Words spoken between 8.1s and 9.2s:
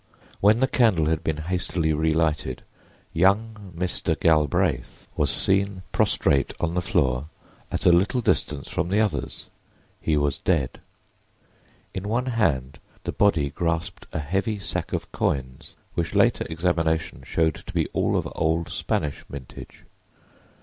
distance from the